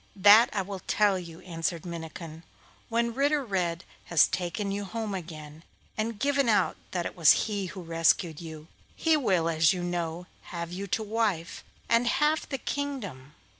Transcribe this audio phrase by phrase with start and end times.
[0.15, 2.41] 'That I will tell you,' answered Minnikin.
[2.89, 5.61] 'When Ritter Red has taken you home again,
[5.95, 10.25] and given out that it was he who rescued you, he will, as you know,
[10.45, 13.35] have you to wife, and half the kingdom.